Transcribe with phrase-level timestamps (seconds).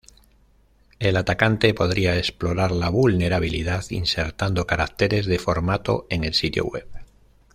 [0.97, 6.87] El atacante podría explorar la vulnerabilidad insertando caracteres de formato en el sitio web.